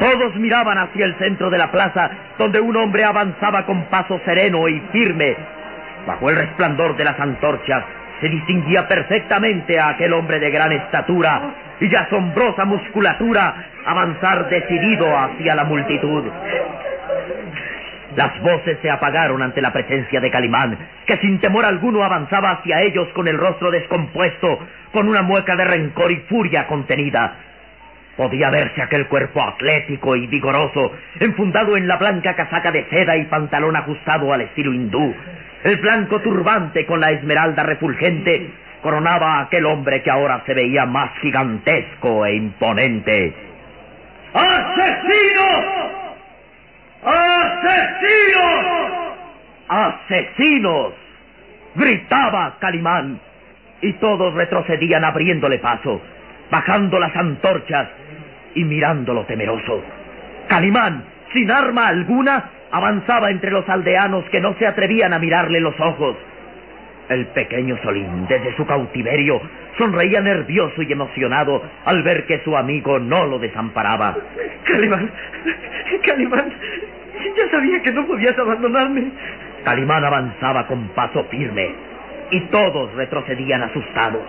Todos 0.00 0.34
miraban 0.34 0.76
hacia 0.76 1.06
el 1.06 1.16
centro 1.22 1.50
de 1.50 1.58
la 1.58 1.70
plaza, 1.70 2.10
donde 2.36 2.60
un 2.60 2.76
hombre 2.76 3.04
avanzaba 3.04 3.64
con 3.64 3.84
paso 3.84 4.20
sereno 4.26 4.68
y 4.68 4.80
firme. 4.92 5.36
Bajo 6.04 6.30
el 6.30 6.36
resplandor 6.36 6.96
de 6.96 7.04
las 7.04 7.18
antorchas, 7.20 7.84
se 8.20 8.28
distinguía 8.28 8.88
perfectamente 8.88 9.78
a 9.78 9.90
aquel 9.90 10.12
hombre 10.12 10.40
de 10.40 10.50
gran 10.50 10.72
estatura 10.72 11.54
y 11.80 11.88
de 11.88 11.96
asombrosa 11.96 12.64
musculatura 12.64 13.54
avanzar 13.86 14.48
decidido 14.48 15.06
hacia 15.16 15.54
la 15.54 15.64
multitud. 15.64 16.24
Las 18.16 18.40
voces 18.40 18.78
se 18.82 18.90
apagaron 18.90 19.42
ante 19.42 19.60
la 19.60 19.72
presencia 19.72 20.20
de 20.20 20.30
Calimán, 20.30 20.76
que 21.06 21.16
sin 21.18 21.38
temor 21.38 21.64
alguno 21.64 22.02
avanzaba 22.02 22.50
hacia 22.50 22.82
ellos 22.82 23.08
con 23.14 23.28
el 23.28 23.38
rostro 23.38 23.70
descompuesto, 23.70 24.58
con 24.92 25.08
una 25.08 25.22
mueca 25.22 25.54
de 25.54 25.64
rencor 25.64 26.10
y 26.10 26.16
furia 26.28 26.66
contenida. 26.66 27.36
Podía 28.16 28.50
verse 28.50 28.82
aquel 28.82 29.06
cuerpo 29.06 29.42
atlético 29.42 30.16
y 30.16 30.26
vigoroso, 30.26 30.92
enfundado 31.20 31.76
en 31.76 31.86
la 31.86 31.96
blanca 31.96 32.34
casaca 32.34 32.72
de 32.72 32.86
seda 32.92 33.16
y 33.16 33.24
pantalón 33.26 33.76
ajustado 33.76 34.32
al 34.32 34.42
estilo 34.42 34.74
hindú. 34.74 35.14
El 35.62 35.76
blanco 35.76 36.20
turbante 36.20 36.86
con 36.86 37.00
la 37.00 37.10
esmeralda 37.12 37.62
refulgente 37.62 38.50
coronaba 38.82 39.38
a 39.38 39.42
aquel 39.42 39.66
hombre 39.66 40.02
que 40.02 40.10
ahora 40.10 40.42
se 40.46 40.54
veía 40.54 40.84
más 40.86 41.10
gigantesco 41.20 42.26
e 42.26 42.34
imponente. 42.34 43.34
¡Asesinos! 44.34 46.09
¡Asesinos! 47.02 48.60
¡Asesinos! 49.68 50.92
Gritaba 51.74 52.56
Calimán. 52.60 53.20
Y 53.82 53.94
todos 53.94 54.34
retrocedían 54.34 55.04
abriéndole 55.04 55.58
paso, 55.58 56.02
bajando 56.50 57.00
las 57.00 57.16
antorchas 57.16 57.88
y 58.54 58.64
mirándolo 58.64 59.24
temeroso. 59.24 59.82
Calimán, 60.48 61.04
sin 61.32 61.50
arma 61.50 61.88
alguna, 61.88 62.50
avanzaba 62.70 63.30
entre 63.30 63.50
los 63.50 63.66
aldeanos 63.68 64.24
que 64.30 64.40
no 64.40 64.54
se 64.58 64.66
atrevían 64.66 65.14
a 65.14 65.18
mirarle 65.18 65.60
los 65.60 65.78
ojos. 65.80 66.16
El 67.10 67.26
pequeño 67.26 67.76
Solín, 67.82 68.28
desde 68.28 68.56
su 68.56 68.64
cautiverio, 68.64 69.42
sonreía 69.76 70.20
nervioso 70.20 70.80
y 70.80 70.92
emocionado 70.92 71.60
al 71.84 72.04
ver 72.04 72.24
que 72.24 72.40
su 72.44 72.56
amigo 72.56 73.00
no 73.00 73.26
lo 73.26 73.40
desamparaba. 73.40 74.16
Calimán, 74.62 75.10
Calimán, 76.06 76.54
ya 77.36 77.50
sabía 77.50 77.82
que 77.82 77.90
no 77.90 78.06
podías 78.06 78.38
abandonarme. 78.38 79.10
Calimán 79.64 80.04
avanzaba 80.04 80.68
con 80.68 80.86
paso 80.90 81.24
firme 81.24 81.74
y 82.30 82.42
todos 82.42 82.94
retrocedían 82.94 83.64
asustados. 83.64 84.22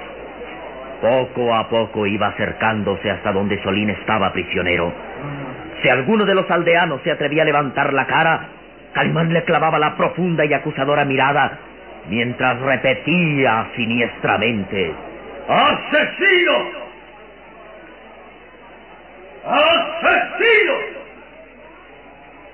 Poco 1.02 1.54
a 1.54 1.70
poco 1.70 2.08
iba 2.08 2.30
acercándose 2.30 3.12
hasta 3.12 3.32
donde 3.32 3.62
Solín 3.62 3.92
estaba 3.92 4.34
prisionero. 4.34 4.92
Si 5.84 5.90
alguno 5.90 6.26
de 6.26 6.34
los 6.34 6.50
aldeanos 6.50 7.02
se 7.04 7.12
atrevía 7.12 7.44
a 7.44 7.46
levantar 7.46 7.94
la 7.94 8.08
cara, 8.08 8.50
Calimán 8.94 9.32
le 9.32 9.44
clavaba 9.44 9.78
la 9.78 9.96
profunda 9.96 10.46
y 10.46 10.54
acusadora 10.54 11.06
mirada 11.06 11.60
mientras 12.08 12.60
repetía 12.60 13.70
siniestramente: 13.76 14.94
¡Asesino! 15.48 16.54
¡Asesino! 19.46 20.74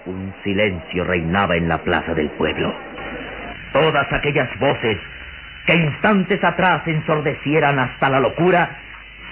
Un 0.06 0.34
silencio 0.44 1.04
reinaba 1.04 1.56
en 1.56 1.68
la 1.68 1.78
plaza 1.80 2.14
del 2.14 2.30
pueblo. 2.32 2.74
Todas 3.74 4.12
aquellas 4.14 4.50
voces 4.60 4.98
que 5.66 5.76
instantes 5.76 6.42
atrás 6.44 6.82
ensordecieran 6.88 7.78
hasta 7.78 8.10
la 8.10 8.22
locura 8.22 8.70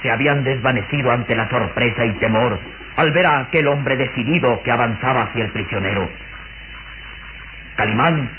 se 0.04 0.12
habían 0.12 0.44
desvanecido 0.44 1.12
ante 1.12 1.36
la 1.36 1.50
sorpresa 1.50 2.06
y 2.06 2.12
temor 2.20 2.60
al 2.98 3.12
ver 3.12 3.26
a 3.26 3.40
aquel 3.40 3.68
hombre 3.68 3.96
decidido 3.96 4.62
que 4.64 4.72
avanzaba 4.72 5.24
hacia 5.24 5.46
el 5.46 5.52
prisionero. 5.52 6.10
Calimán 7.76 8.30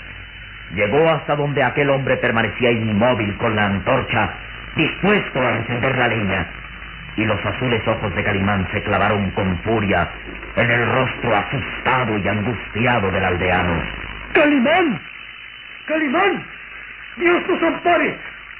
llegó 0.73 1.09
hasta 1.09 1.35
donde 1.35 1.63
aquel 1.63 1.89
hombre 1.89 2.17
permanecía 2.17 2.71
inmóvil 2.71 3.35
con 3.37 3.55
la 3.55 3.65
antorcha, 3.65 4.29
dispuesto 4.75 5.39
a 5.39 5.57
encender 5.57 5.97
la 5.97 6.07
leña, 6.07 6.47
y 7.15 7.25
los 7.25 7.43
azules 7.45 7.85
ojos 7.87 8.13
de 8.15 8.23
Calimán 8.23 8.67
se 8.71 8.81
clavaron 8.83 9.31
con 9.31 9.57
furia 9.63 10.07
en 10.55 10.69
el 10.69 10.89
rostro 10.89 11.35
asustado 11.35 12.17
y 12.17 12.27
angustiado 12.27 13.11
del 13.11 13.25
aldeano. 13.25 13.81
¡Calimán! 14.33 14.99
¡Calimán! 15.87 16.43
¡Dios 17.17 17.41
nos 17.47 17.63
ampare! 17.63 18.17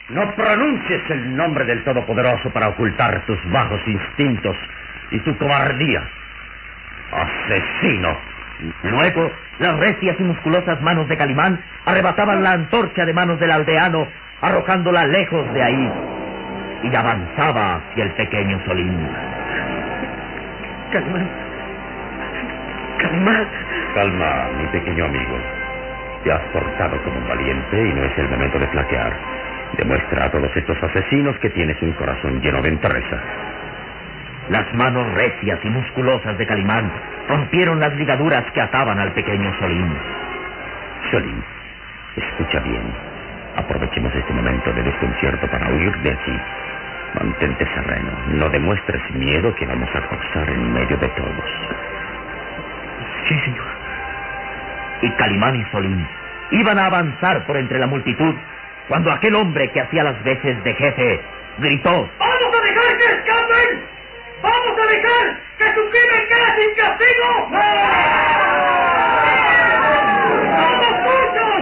No 0.09 0.33
pronuncies 0.35 1.01
el 1.09 1.35
nombre 1.35 1.65
del 1.65 1.83
Todopoderoso 1.83 2.49
para 2.51 2.69
ocultar 2.69 3.21
tus 3.25 3.37
bajos 3.51 3.81
instintos 3.85 4.55
y 5.11 5.19
tu 5.19 5.37
cobardía. 5.37 6.01
¡Asesino! 7.11 8.36
Luego, 8.83 9.31
las 9.59 9.77
recias 9.77 10.15
y 10.19 10.23
musculosas 10.23 10.81
manos 10.81 11.07
de 11.07 11.17
Calimán 11.17 11.59
arrebataban 11.85 12.43
la 12.43 12.51
antorcha 12.51 13.05
de 13.05 13.13
manos 13.13 13.39
del 13.39 13.51
aldeano, 13.51 14.07
arrojándola 14.41 15.07
lejos 15.07 15.53
de 15.53 15.63
ahí, 15.63 15.91
y 16.83 16.95
avanzaba 16.95 17.75
hacia 17.75 18.05
el 18.05 18.11
pequeño 18.13 18.59
Solín. 18.65 19.07
Calimán. 20.91 21.29
Calimán. 22.97 23.47
Calma, 23.93 24.49
mi 24.59 24.67
pequeño 24.67 25.05
amigo. 25.05 25.37
Te 26.23 26.31
has 26.31 26.41
portado 26.53 27.01
como 27.03 27.17
un 27.17 27.27
valiente 27.27 27.83
y 27.83 27.93
no 27.93 28.03
es 28.03 28.17
el 28.17 28.29
momento 28.29 28.59
de 28.59 28.67
flaquear. 28.67 29.13
Demuestra 29.77 30.25
a 30.25 30.31
todos 30.31 30.51
estos 30.55 30.77
asesinos 30.83 31.37
que 31.39 31.49
tienes 31.49 31.81
un 31.81 31.93
corazón 31.93 32.41
lleno 32.41 32.61
de 32.61 32.69
entereza. 32.69 33.17
Las 34.49 34.71
manos 34.73 35.11
recias 35.13 35.59
y 35.63 35.69
musculosas 35.69 36.37
de 36.37 36.45
Calimán 36.45 36.91
rompieron 37.27 37.79
las 37.79 37.93
ligaduras 37.95 38.43
que 38.53 38.61
ataban 38.61 38.99
al 38.99 39.11
pequeño 39.13 39.53
Solín. 39.59 39.93
Solín, 41.11 41.43
escucha 42.15 42.59
bien. 42.61 42.83
Aprovechemos 43.57 44.13
este 44.13 44.33
momento 44.33 44.71
de 44.73 44.83
desconcierto 44.83 45.47
para 45.47 45.69
huir 45.69 45.95
de 45.99 46.11
aquí. 46.11 46.39
Mantente 47.15 47.65
sereno. 47.73 48.11
No 48.27 48.49
demuestres 48.49 49.01
miedo 49.11 49.53
que 49.55 49.65
vamos 49.65 49.89
a 49.95 50.01
cruzar 50.01 50.49
en 50.49 50.73
medio 50.73 50.97
de 50.97 51.07
todos. 51.07 51.51
Sí, 53.27 53.39
señor. 53.39 53.65
Y 55.01 55.09
Calimán 55.11 55.55
y 55.55 55.65
Solín 55.71 56.07
iban 56.51 56.79
a 56.79 56.85
avanzar 56.85 57.45
por 57.45 57.57
entre 57.57 57.79
la 57.79 57.87
multitud 57.87 58.35
cuando 58.87 59.11
aquel 59.11 59.35
hombre 59.35 59.69
que 59.69 59.81
hacía 59.81 60.03
las 60.03 60.23
veces 60.23 60.63
de 60.63 60.73
jefe 60.75 61.21
gritó: 61.59 62.09
¡Vamos 62.19 62.36
a 64.87 64.91
dejar 64.91 65.25
que 65.57 65.65
su 65.65 65.89
crimen 65.89 66.27
quede 66.29 66.49
sin 66.61 66.71
castigo! 66.75 67.27
¡Somos 70.57 70.93
muchos! 71.07 71.55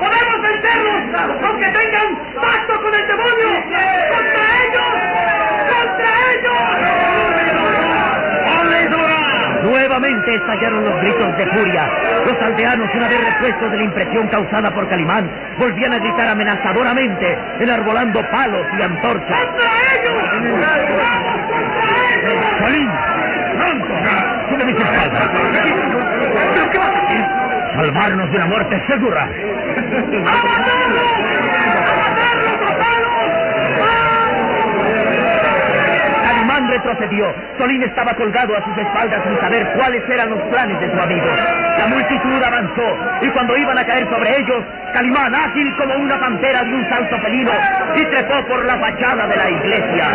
¡Podemos 0.00 0.38
vencerlos! 0.42 1.00
¡Aunque 1.44 1.68
tengan 1.68 2.08
pacto 2.34 2.82
con 2.82 2.94
el 2.94 3.06
demonio! 3.06 3.48
¡Contra 4.10 4.42
ellos! 4.64 4.92
¡Contra 5.70 6.10
ellos! 6.32 6.60
Nuevamente 9.62 10.34
estallaron 10.34 10.84
los 10.84 11.00
gritos 11.00 11.36
de 11.38 11.46
furia. 11.46 11.90
Los 12.24 12.42
aldeanos, 12.42 12.88
una 12.94 13.08
vez 13.08 13.20
repuestos 13.32 13.70
de 13.70 13.76
la 13.76 13.84
impresión 13.84 14.28
causada 14.28 14.72
por 14.72 14.88
Calimán, 14.88 15.30
volvían 15.58 15.92
a 15.92 15.98
gritar 15.98 16.28
amenazadoramente, 16.28 17.38
enarbolando 17.60 18.20
palos 18.30 18.66
y 18.78 18.82
antorchas. 18.82 19.38
¡Contra 19.38 19.70
ellos! 19.94 20.22
¡Vamos 20.32 20.50
contra 20.50 20.82
ellos! 20.82 21.35
¡Solín! 22.60 22.90
¡Pronto! 23.58 23.94
¡Sube 24.50 24.64
mis 24.64 24.76
espaldas! 24.80 25.30
¿Pero 26.54 26.70
qué 26.70 26.78
vas 26.78 26.88
a 26.88 26.98
hacer? 27.06 27.24
¡Salvarnos 27.76 28.30
de 28.30 28.36
una 28.36 28.46
muerte 28.46 28.82
segura! 28.88 29.22
¡A 29.22 30.42
palos! 32.78 33.16
Calimán 36.24 36.70
retrocedió. 36.70 37.34
Solín 37.58 37.82
estaba 37.82 38.14
colgado 38.14 38.56
a 38.56 38.64
sus 38.64 38.78
espaldas 38.78 39.20
sin 39.24 39.40
saber 39.40 39.72
cuáles 39.76 40.02
eran 40.10 40.30
los 40.30 40.42
planes 40.48 40.80
de 40.80 40.90
su 40.90 41.00
amigo. 41.00 41.26
La 41.78 41.86
multitud 41.86 42.42
avanzó 42.42 42.98
y 43.22 43.28
cuando 43.30 43.56
iban 43.56 43.78
a 43.78 43.84
caer 43.84 44.08
sobre 44.08 44.38
ellos, 44.38 44.64
Calimán, 44.94 45.34
ágil 45.34 45.76
como 45.76 45.94
una 45.96 46.18
pantera, 46.18 46.62
dio 46.62 46.76
un 46.76 46.88
salto 46.90 47.18
felino 47.20 47.52
y 47.96 48.04
trepó 48.06 48.42
por 48.46 48.64
la 48.64 48.78
fachada 48.78 49.26
de 49.26 49.36
la 49.36 49.50
iglesia. 49.50 50.06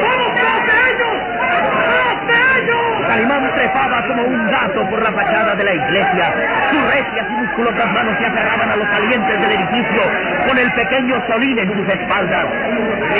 ¡Vamos 0.00 0.34
tras 0.34 0.62
de 0.66 0.72
ellos! 0.90 1.14
¡Tras 1.40 2.26
de 2.28 2.34
ellos! 2.60 3.08
Calimán 3.08 3.54
trepaba 3.54 4.06
un 4.22 4.46
gato 4.48 4.88
por 4.90 5.02
la 5.02 5.12
fachada 5.12 5.54
de 5.54 5.64
la 5.64 5.74
iglesia. 5.74 6.34
Sus 6.70 6.82
recias 6.84 7.26
y 7.28 7.32
musculosas 7.32 7.86
manos 7.92 8.16
se 8.20 8.26
aferraban 8.26 8.70
a 8.70 8.76
los 8.76 8.88
salientes 8.94 9.40
del 9.40 9.52
edificio, 9.52 10.02
con 10.46 10.58
el 10.58 10.72
pequeño 10.72 11.22
Solín 11.30 11.58
en 11.58 11.72
sus 11.72 11.94
espaldas. 11.94 12.44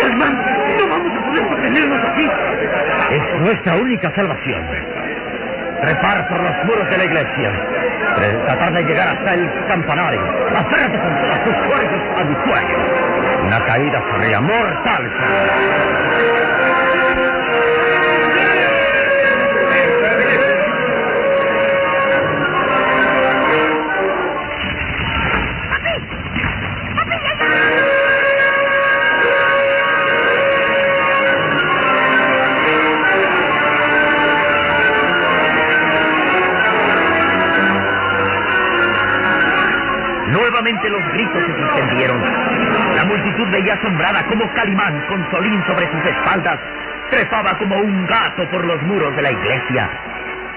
Calimán, 0.01 0.45
no 0.79 0.89
vamos 0.89 1.13
a 1.17 1.27
poder 1.27 1.49
sostenernos 1.49 2.09
aquí. 2.09 2.31
Es 3.11 3.41
nuestra 3.41 3.77
única 3.77 4.13
salvación. 4.15 4.63
trepar 5.81 6.29
por 6.29 6.43
los 6.43 6.65
muros 6.65 6.91
de 6.91 6.99
la 6.99 7.05
iglesia, 7.05 7.53
tratar 8.47 8.73
de 8.73 8.83
llegar 8.85 9.17
hasta 9.17 9.35
el 9.35 9.49
campanario, 9.69 10.21
hacerte 10.57 10.99
con 10.99 11.23
todas 11.23 11.45
tus 11.45 11.57
fuerzas 11.67 12.21
a 12.21 12.25
mi 12.25 12.35
cuello. 12.35 12.79
Una 13.47 13.65
caída 13.65 14.03
sería 14.13 14.41
mortal. 14.41 15.11
Los 40.59 41.13
gritos 41.13 41.41
se 41.41 41.63
suspendieron. 41.63 42.21
La 42.97 43.05
multitud 43.05 43.47
veía 43.53 43.75
asombrada 43.75 44.25
cómo 44.27 44.53
Calimán, 44.55 45.01
con 45.07 45.31
Solín 45.31 45.63
sobre 45.69 45.87
sus 45.87 46.11
espaldas, 46.11 46.59
trepaba 47.13 47.57
como 47.59 47.77
un 47.77 48.05
gato 48.07 48.43
por 48.51 48.65
los 48.65 48.83
muros 48.83 49.15
de 49.15 49.23
la 49.23 49.31
iglesia. 49.31 49.89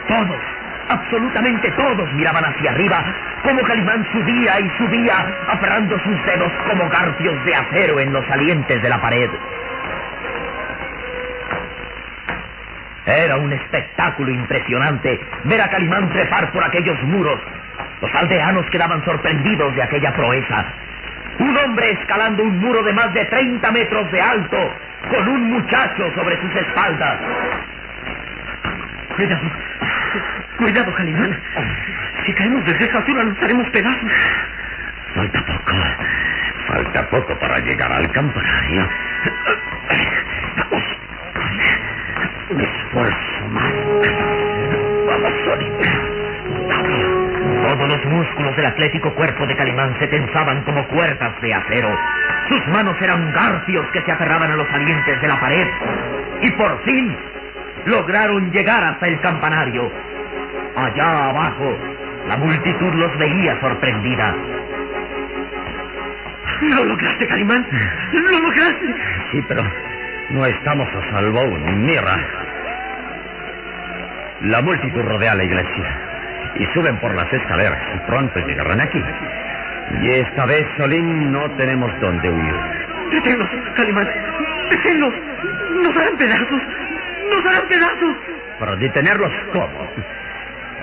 Todos, 0.08 0.42
absolutamente 0.90 1.70
todos 1.78 2.12
miraban 2.14 2.44
hacia 2.44 2.72
arriba, 2.72 3.04
como 3.44 3.62
Calimán 3.62 4.04
subía 4.12 4.60
y 4.60 4.72
subía, 4.80 5.24
aferrando 5.50 5.96
sus 6.00 6.26
dedos 6.26 6.52
como 6.68 6.90
garfios 6.90 7.46
de 7.46 7.54
acero 7.54 8.00
en 8.00 8.12
los 8.12 8.26
salientes 8.26 8.82
de 8.82 8.90
la 8.90 9.00
pared. 9.00 9.30
Era 13.06 13.38
un 13.38 13.54
espectáculo 13.54 14.32
impresionante 14.32 15.20
ver 15.44 15.62
a 15.62 15.70
Calimán 15.70 16.10
trepar 16.10 16.52
por 16.52 16.64
aquellos 16.64 17.00
muros, 17.04 17.40
los 18.02 18.16
aldeanos 18.16 18.66
quedaban 18.72 19.04
sorprendidos 19.06 19.76
de 19.76 19.84
aquella 19.84 20.12
proeza. 20.14 20.66
Un 21.40 21.56
hombre 21.58 21.92
escalando 21.92 22.44
un 22.44 22.60
muro 22.60 22.84
de 22.84 22.94
más 22.94 23.14
de 23.14 23.26
30 23.26 23.72
metros 23.72 24.12
de 24.12 24.22
alto, 24.22 24.58
con 25.10 25.28
un 25.28 25.52
muchacho 25.52 26.12
sobre 26.16 26.40
sus 26.42 26.56
espaldas. 26.56 27.20
Cuidado. 29.16 29.52
Cuidado, 30.58 30.94
Calimán. 30.96 31.40
Si 32.26 32.34
caemos 32.34 32.66
desde 32.66 32.86
esa 32.86 32.98
altura 32.98 33.24
nos 33.24 33.38
haremos 33.42 33.70
pedazos. 33.70 34.12
Falta 35.16 35.46
poco. 35.46 35.76
Falta 36.68 37.10
poco 37.10 37.40
para 37.40 37.60
llegar 37.60 37.92
al 37.92 38.12
campanario. 38.12 38.88
Vamos. 40.58 40.84
Un 42.50 42.62
esfuerzo 42.62 43.31
Todos 47.82 47.98
los 47.98 48.14
músculos 48.14 48.56
del 48.56 48.68
atlético 48.68 49.12
cuerpo 49.16 49.48
de 49.48 49.56
Calimán 49.56 49.98
se 50.00 50.06
tensaban 50.06 50.62
como 50.66 50.88
cuerdas 50.90 51.34
de 51.42 51.52
acero. 51.52 51.90
Sus 52.48 52.68
manos 52.68 52.96
eran 53.02 53.34
garfios 53.34 53.84
que 53.92 54.04
se 54.04 54.12
aferraban 54.12 54.52
a 54.52 54.56
los 54.56 54.68
salientes 54.68 55.20
de 55.20 55.28
la 55.28 55.40
pared. 55.40 55.68
Y 56.44 56.52
por 56.52 56.80
fin 56.84 57.18
lograron 57.86 58.52
llegar 58.52 58.84
hasta 58.84 59.08
el 59.08 59.20
campanario. 59.22 59.92
Allá 60.76 61.30
abajo, 61.30 61.76
la 62.28 62.38
multitud 62.38 62.94
los 62.94 63.18
veía 63.18 63.60
sorprendida. 63.60 64.36
Lo 66.62 66.86
lograste, 66.86 67.26
Calimán. 67.26 67.68
Lo 68.14 68.42
lograste. 68.42 68.96
Sí, 69.32 69.44
pero 69.48 69.64
no 70.30 70.46
estamos 70.46 70.88
a 70.88 71.16
salvo 71.16 71.40
aún. 71.40 71.82
Mira. 71.82 72.16
La 74.42 74.62
multitud 74.62 75.02
rodea 75.02 75.34
la 75.34 75.46
iglesia 75.46 76.01
y 76.56 76.66
suben 76.74 76.98
por 77.00 77.14
las 77.16 77.32
escaleras 77.32 77.82
y 77.96 78.00
pronto 78.10 78.40
llegarán 78.48 78.82
aquí. 78.82 79.04
Y 80.02 80.10
esta 80.12 80.46
vez, 80.46 80.66
Solín, 80.78 81.32
no 81.32 81.50
tenemos 81.52 81.92
dónde 82.00 82.30
huir. 82.30 82.56
Deténlos, 83.12 83.50
Calimán. 83.76 84.08
Deténlos. 84.70 85.14
Nos 85.84 85.98
harán 85.98 86.18
pedazos. 86.18 86.62
Nos 87.30 87.46
harán 87.46 87.68
pedazos. 87.68 88.16
¿Para 88.60 88.76
detenerlos 88.76 89.32
cómo? 89.52 89.88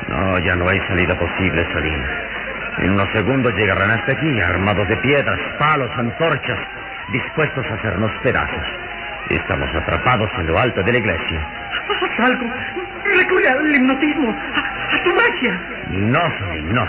No, 0.09 0.39
ya 0.41 0.57
no 0.57 0.69
hay 0.69 0.79
salida 0.89 1.19
posible, 1.19 1.67
Solín. 1.73 2.05
En 2.79 2.91
unos 2.91 3.09
segundos 3.13 3.53
llegarán 3.55 3.91
hasta 3.91 4.13
aquí, 4.13 4.41
armados 4.41 4.87
de 4.89 4.97
piedras, 4.99 5.39
palos, 5.59 5.91
antorchas, 5.97 6.59
dispuestos 7.13 7.67
a 7.67 7.75
hacernos 7.75 8.11
pedazos. 8.23 8.65
Estamos 9.31 9.69
atrapados 9.75 10.31
en 10.39 10.47
lo 10.47 10.59
alto 10.59 10.83
de 10.83 10.93
la 10.93 10.99
iglesia. 10.99 11.47
Haz 12.01 12.27
algo. 12.27 12.47
Recurre 13.05 13.49
al 13.49 13.75
hipnotismo. 13.75 14.35
¡A 14.91 15.03
tu 15.05 15.15
magia! 15.15 15.61
No, 15.91 16.29
no. 16.73 16.89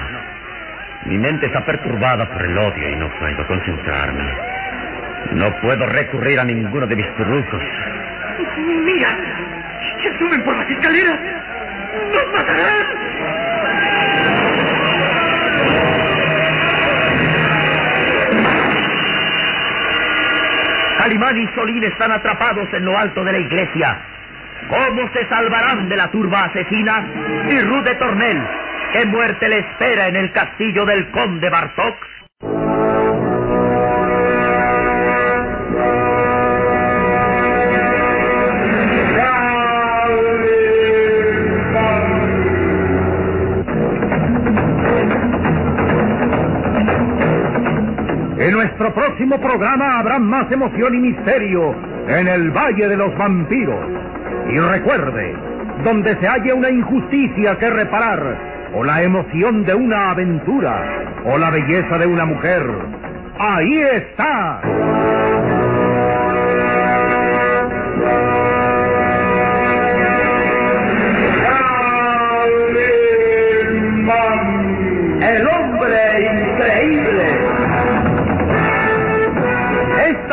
Mi 1.05 1.17
mente 1.17 1.47
está 1.47 1.65
perturbada 1.65 2.27
por 2.29 2.45
el 2.45 2.57
odio 2.57 2.89
y 2.89 2.95
no 2.95 3.09
puedo 3.19 3.47
concentrarme. 3.47 4.33
No 5.31 5.53
puedo 5.61 5.85
recurrir 5.85 6.39
a 6.39 6.43
ninguno 6.43 6.87
de 6.87 6.95
mis 6.95 7.15
trucos. 7.15 7.61
¡Mira! 8.85 9.17
¡Se 10.03 10.17
suben 10.17 10.43
por 10.43 10.55
las 10.57 10.69
escaleras! 10.69 11.19
¡Nos 12.13 12.25
matarán! 12.33 12.99
Calimán 20.97 21.37
y 21.37 21.47
Solín 21.55 21.83
están 21.83 22.11
atrapados 22.11 22.67
en 22.73 22.85
lo 22.85 22.97
alto 22.97 23.23
de 23.23 23.31
la 23.31 23.39
iglesia. 23.39 23.97
¿Cómo 24.69 25.01
se 25.13 25.27
salvarán 25.29 25.89
de 25.89 25.95
la 25.97 26.11
turba 26.11 26.45
asesina? 26.45 27.03
Y 27.49 27.59
Rude 27.59 27.95
Tornel, 27.95 28.37
¿qué 28.93 29.03
muerte 29.07 29.49
le 29.49 29.59
espera 29.59 30.07
en 30.07 30.15
el 30.15 30.31
castillo 30.31 30.85
del 30.85 31.09
conde 31.09 31.49
Bartok? 31.49 31.95
En 48.37 48.53
nuestro 48.53 48.93
próximo 48.93 49.41
programa 49.41 49.99
habrá 49.99 50.19
más 50.19 50.51
emoción 50.51 50.93
y 50.93 50.99
misterio 50.99 51.75
en 52.07 52.27
el 52.27 52.51
Valle 52.51 52.87
de 52.87 52.97
los 52.97 53.17
Vampiros. 53.17 54.08
Y 54.51 54.59
recuerde, 54.59 55.35
donde 55.83 56.15
se 56.19 56.27
haya 56.27 56.55
una 56.55 56.69
injusticia 56.69 57.57
que 57.57 57.69
reparar, 57.69 58.37
o 58.73 58.83
la 58.83 59.03
emoción 59.03 59.63
de 59.63 59.73
una 59.75 60.11
aventura, 60.11 61.05
o 61.25 61.37
la 61.37 61.49
belleza 61.51 61.97
de 61.97 62.07
una 62.07 62.25
mujer, 62.25 62.63
ahí 63.37 63.81
está. 63.81 64.61
El 75.21 75.47